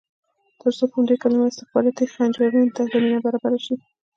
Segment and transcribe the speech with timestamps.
[0.59, 3.75] ترڅو په همدې کلمه استخباراتي خنجرونو ته زمینه برابره شي.